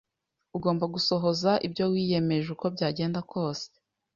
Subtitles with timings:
[0.57, 3.69] Ugomba gusohoza ibyo wiyemeje uko byagenda kose.